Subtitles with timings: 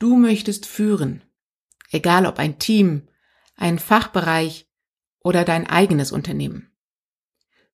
[0.00, 1.22] Du möchtest führen,
[1.90, 3.06] egal ob ein Team,
[3.54, 4.66] ein Fachbereich
[5.22, 6.72] oder dein eigenes Unternehmen.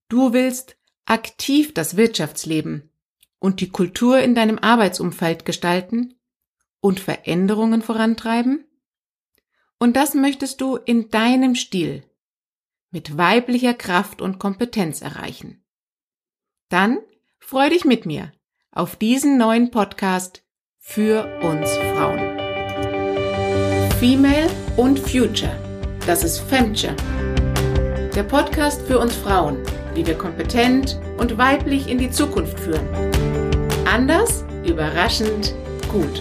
[0.08, 2.90] Du willst aktiv das Wirtschaftsleben
[3.38, 6.18] und die Kultur in deinem Arbeitsumfeld gestalten
[6.80, 8.66] und Veränderungen vorantreiben?
[9.78, 12.02] Und das möchtest du in deinem Stil
[12.90, 15.64] mit weiblicher Kraft und Kompetenz erreichen.
[16.70, 16.98] Dann
[17.38, 18.32] freu dich mit mir
[18.72, 20.45] auf diesen neuen Podcast
[20.88, 22.38] für uns Frauen.
[23.98, 25.54] Female und Future.
[26.06, 26.94] Das ist Femture.
[28.14, 29.58] Der Podcast für uns Frauen,
[29.94, 32.86] wie wir kompetent und weiblich in die Zukunft führen.
[33.84, 35.54] Anders, überraschend,
[35.90, 36.20] gut.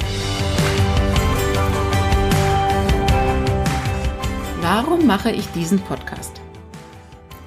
[4.61, 6.41] Warum mache ich diesen Podcast?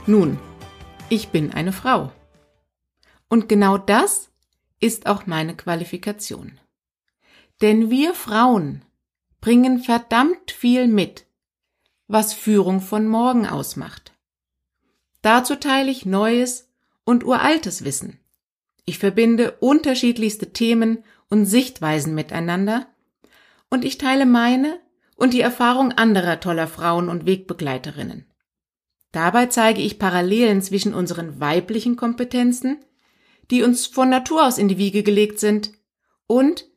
[0.07, 0.39] Nun,
[1.11, 2.11] ich bin eine Frau.
[3.29, 4.31] Und genau das
[4.81, 6.59] ist auch meine Qualifikation.
[7.61, 8.85] Denn wir Frauen
[9.41, 11.27] bringen verdammt viel mit,
[12.07, 14.13] was Führung von morgen ausmacht.
[15.23, 16.69] Dazu teile ich neues
[17.05, 18.21] und uraltes Wissen.
[18.85, 22.87] Ich verbinde unterschiedlichste Themen und Sichtweisen miteinander
[23.71, 24.81] und ich teile meine
[25.17, 28.25] und die Erfahrung anderer toller Frauen und Wegbegleiterinnen.
[29.13, 32.79] Dabei zeige ich Parallelen zwischen unseren weiblichen Kompetenzen,
[33.51, 35.73] die uns von Natur aus in die Wiege gelegt sind,
[36.27, 36.68] und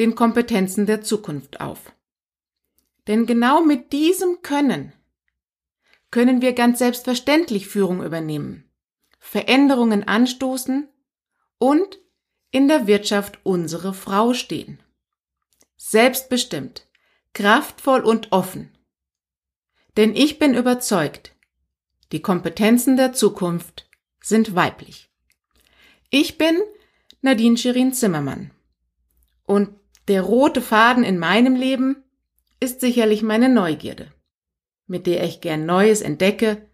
[0.00, 1.92] den Kompetenzen der Zukunft auf.
[3.06, 4.94] Denn genau mit diesem Können
[6.10, 8.64] können wir ganz selbstverständlich Führung übernehmen,
[9.18, 10.88] Veränderungen anstoßen
[11.58, 11.98] und
[12.50, 14.82] in der Wirtschaft unsere Frau stehen.
[15.76, 16.86] Selbstbestimmt,
[17.34, 18.74] kraftvoll und offen.
[19.98, 21.36] Denn ich bin überzeugt,
[22.10, 23.86] die Kompetenzen der Zukunft
[24.22, 25.10] sind weiblich.
[26.08, 26.56] Ich bin
[27.20, 28.50] Nadine Shirin Zimmermann.
[29.44, 29.79] Und
[30.10, 32.02] der rote Faden in meinem Leben
[32.58, 34.12] ist sicherlich meine Neugierde,
[34.88, 36.68] mit der ich gern Neues entdecke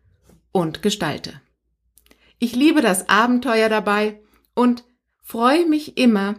[0.53, 1.39] und gestalte.
[2.39, 4.23] Ich liebe das Abenteuer dabei
[4.55, 4.85] und
[5.23, 6.37] freue mich immer,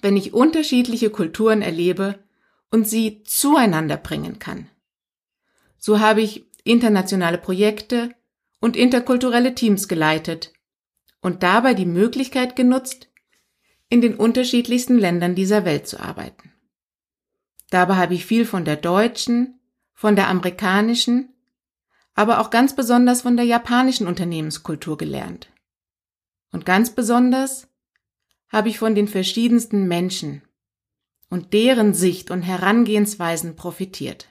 [0.00, 2.18] wenn ich unterschiedliche Kulturen erlebe
[2.70, 4.70] und sie zueinander bringen kann.
[5.76, 8.14] So habe ich internationale Projekte
[8.58, 10.54] und interkulturelle Teams geleitet
[11.20, 13.09] und dabei die Möglichkeit genutzt,
[13.90, 16.52] in den unterschiedlichsten Ländern dieser Welt zu arbeiten.
[17.68, 19.60] Dabei habe ich viel von der deutschen,
[19.92, 21.34] von der amerikanischen,
[22.14, 25.50] aber auch ganz besonders von der japanischen Unternehmenskultur gelernt.
[26.52, 27.68] Und ganz besonders
[28.48, 30.42] habe ich von den verschiedensten Menschen
[31.28, 34.28] und deren Sicht und Herangehensweisen profitiert.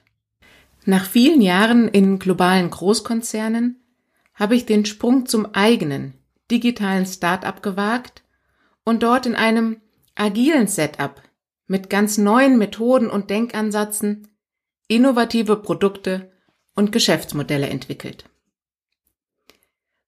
[0.84, 3.82] Nach vielen Jahren in globalen Großkonzernen
[4.34, 6.14] habe ich den Sprung zum eigenen
[6.50, 8.22] digitalen Start-up gewagt
[8.90, 9.80] und dort in einem
[10.16, 11.22] agilen Setup
[11.68, 14.26] mit ganz neuen Methoden und Denkansätzen
[14.88, 16.32] innovative Produkte
[16.74, 18.24] und Geschäftsmodelle entwickelt.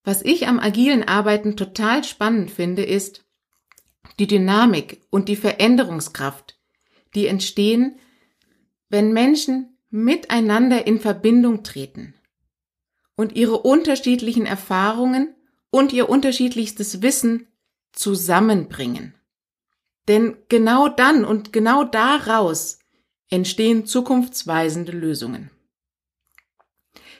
[0.02, 3.24] Was ich am agilen Arbeiten total spannend finde, ist
[4.18, 6.58] die Dynamik und die Veränderungskraft,
[7.14, 8.00] die entstehen,
[8.88, 12.14] wenn Menschen miteinander in Verbindung treten
[13.14, 15.36] und ihre unterschiedlichen Erfahrungen
[15.70, 17.46] und ihr unterschiedlichstes Wissen
[17.92, 19.14] zusammenbringen.
[20.08, 22.78] Denn genau dann und genau daraus
[23.30, 25.50] entstehen zukunftsweisende Lösungen.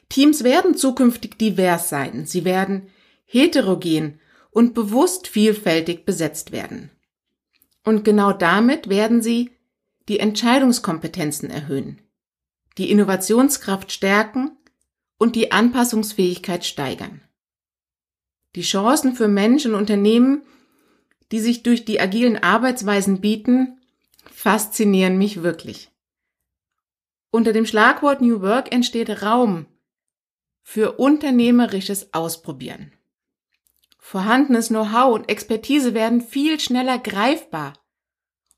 [0.08, 2.88] Teams werden zukünftig divers sein, sie werden
[3.24, 6.90] heterogen und bewusst vielfältig besetzt werden.
[7.84, 9.50] Und genau damit werden sie
[10.08, 12.02] die Entscheidungskompetenzen erhöhen
[12.78, 14.56] die Innovationskraft stärken
[15.18, 17.22] und die Anpassungsfähigkeit steigern.
[18.54, 20.42] Die Chancen für Menschen und Unternehmen,
[21.32, 23.80] die sich durch die agilen Arbeitsweisen bieten,
[24.30, 25.90] faszinieren mich wirklich.
[27.30, 29.66] Unter dem Schlagwort New Work entsteht Raum
[30.62, 32.92] für unternehmerisches Ausprobieren.
[33.98, 37.72] Vorhandenes Know-how und Expertise werden viel schneller greifbar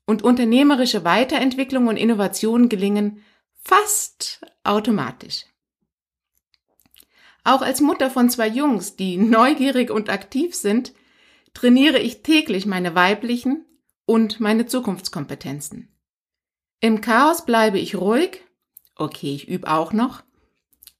[0.05, 3.23] und unternehmerische Weiterentwicklung und Innovation gelingen
[3.61, 5.45] fast automatisch.
[7.45, 10.93] Auch als Mutter von zwei Jungs, die neugierig und aktiv sind,
[11.55, 13.65] trainiere ich täglich meine weiblichen
[14.05, 15.89] und meine Zukunftskompetenzen.
[16.79, 18.41] Im Chaos bleibe ich ruhig,
[18.95, 20.21] okay, ich übe auch noch,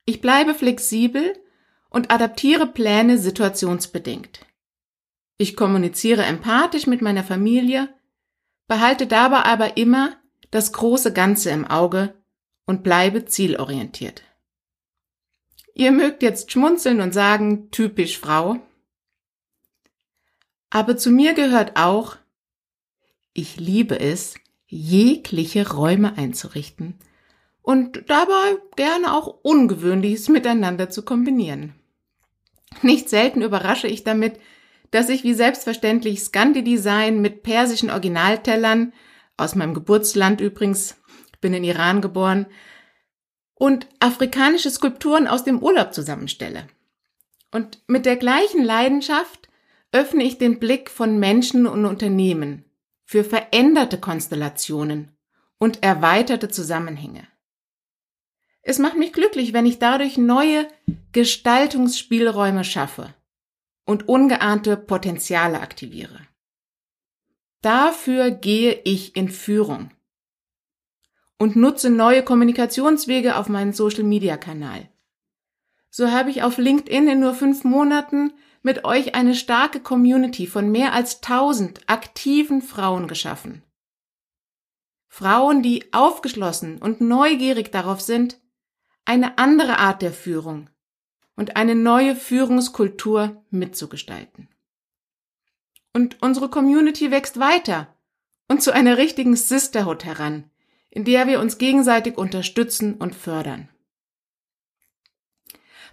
[0.05, 1.37] ich bleibe flexibel
[1.89, 4.45] und adaptiere Pläne situationsbedingt.
[5.37, 7.93] Ich kommuniziere empathisch mit meiner Familie,
[8.67, 10.15] behalte dabei aber immer
[10.49, 12.15] das große Ganze im Auge
[12.65, 14.23] und bleibe zielorientiert.
[15.73, 18.59] Ihr mögt jetzt schmunzeln und sagen, typisch Frau.
[20.69, 22.17] Aber zu mir gehört auch,
[23.33, 24.35] ich liebe es,
[24.67, 26.99] jegliche Räume einzurichten
[27.61, 31.73] und dabei gerne auch Ungewöhnliches miteinander zu kombinieren.
[32.81, 34.39] Nicht selten überrasche ich damit,
[34.91, 38.93] dass ich wie selbstverständlich Scandi-Design mit persischen Originaltellern,
[39.37, 40.95] aus meinem Geburtsland übrigens,
[41.41, 42.45] bin in Iran geboren,
[43.55, 46.67] und afrikanische Skulpturen aus dem Urlaub zusammenstelle.
[47.51, 49.44] Und mit der gleichen Leidenschaft
[49.95, 52.65] öffne ich den Blick von Menschen und Unternehmen
[53.05, 55.15] für veränderte Konstellationen
[55.57, 57.25] und erweiterte Zusammenhänge.
[58.61, 60.67] Es macht mich glücklich, wenn ich dadurch neue
[61.13, 63.13] Gestaltungsspielräume schaffe
[63.85, 66.19] und ungeahnte Potenziale aktiviere.
[67.61, 69.91] Dafür gehe ich in Führung
[71.37, 74.89] und nutze neue Kommunikationswege auf meinen Social-Media-Kanal.
[75.89, 78.33] So habe ich auf LinkedIn in nur fünf Monaten
[78.65, 83.61] mit euch eine starke Community von mehr als tausend aktiven Frauen geschaffen.
[85.07, 88.41] Frauen, die aufgeschlossen und neugierig darauf sind,
[89.05, 90.71] eine andere Art der Führung
[91.35, 94.49] und eine neue Führungskultur mitzugestalten.
[95.93, 97.95] Und unsere Community wächst weiter
[98.47, 100.49] und zu einer richtigen Sisterhood heran,
[100.89, 103.69] in der wir uns gegenseitig unterstützen und fördern.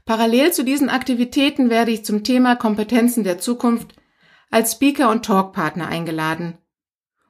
[0.05, 3.95] Parallel zu diesen Aktivitäten werde ich zum Thema Kompetenzen der Zukunft
[4.51, 6.59] als Speaker und Talkpartner eingeladen.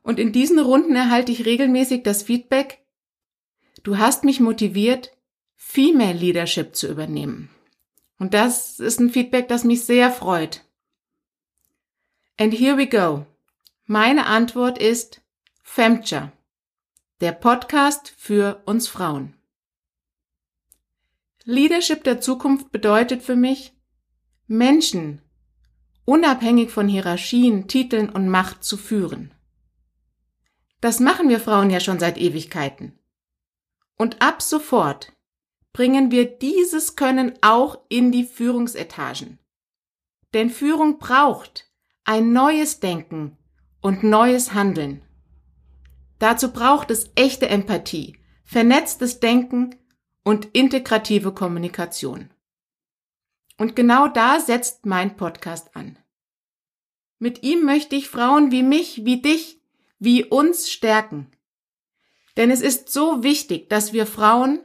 [0.02, 2.84] Und in diesen Runden erhalte ich regelmäßig das Feedback,
[3.82, 5.16] du hast mich motiviert,
[5.54, 7.50] Female Leadership zu übernehmen.
[8.18, 10.64] Und das ist ein Feedback, das mich sehr freut.
[12.38, 13.26] And here we go.
[13.86, 15.20] Meine Antwort ist
[15.62, 16.32] Femture
[17.22, 19.34] der Podcast für uns Frauen.
[21.44, 23.72] Leadership der Zukunft bedeutet für mich,
[24.46, 25.22] Menschen
[26.04, 29.32] unabhängig von Hierarchien, Titeln und Macht zu führen.
[30.80, 32.98] Das machen wir Frauen ja schon seit Ewigkeiten.
[33.96, 35.12] Und ab sofort
[35.72, 39.38] bringen wir dieses Können auch in die Führungsetagen.
[40.34, 41.70] Denn Führung braucht
[42.04, 43.36] ein neues Denken
[43.80, 45.02] und neues Handeln.
[46.18, 49.76] Dazu braucht es echte Empathie, vernetztes Denken
[50.24, 52.30] und integrative Kommunikation.
[53.58, 55.98] Und genau da setzt mein Podcast an.
[57.18, 59.60] Mit ihm möchte ich Frauen wie mich, wie dich,
[59.98, 61.30] wie uns stärken.
[62.36, 64.60] Denn es ist so wichtig, dass wir Frauen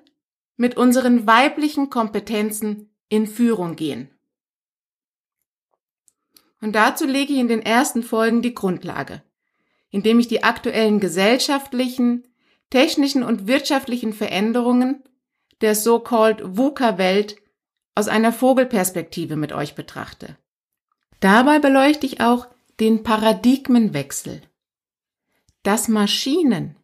[0.55, 4.09] mit unseren weiblichen Kompetenzen in Führung gehen.
[6.61, 9.21] Und dazu lege ich in den ersten Folgen die Grundlage
[9.89, 12.23] indem ich die aktuellen gesellschaftlichen,
[12.69, 15.03] technischen und wirtschaftlichen Veränderungen
[15.61, 17.37] der so-called VUCA-Welt
[17.95, 20.37] aus einer Vogelperspektive mit euch betrachte.
[21.19, 22.47] Dabei beleuchte ich auch
[22.79, 24.41] den Paradigmenwechsel,
[25.63, 26.75] dass Maschinen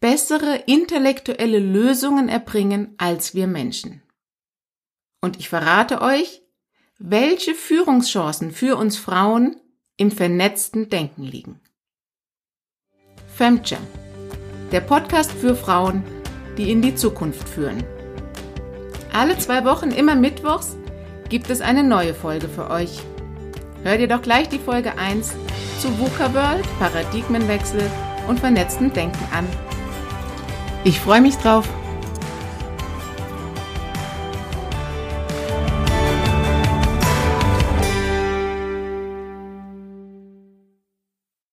[0.00, 4.02] bessere intellektuelle Lösungen erbringen als wir Menschen.
[5.20, 6.42] Und ich verrate euch,
[6.98, 9.60] welche Führungschancen für uns Frauen
[9.98, 11.60] im vernetzten Denken liegen.
[13.34, 13.80] Femture,
[14.72, 16.02] der Podcast für Frauen,
[16.60, 17.82] die in die Zukunft führen.
[19.14, 20.76] Alle zwei Wochen, immer mittwochs,
[21.30, 22.98] gibt es eine neue Folge für euch.
[23.82, 25.32] Hört ihr doch gleich die Folge 1
[25.80, 27.80] zu VUCA World, Paradigmenwechsel
[28.28, 29.46] und vernetzten Denken an.
[30.84, 31.66] Ich freue mich drauf.